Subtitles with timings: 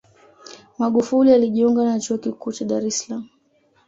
[0.77, 3.29] Magufuli alijiunga na Chuo Kikuu cha Dar es Salaam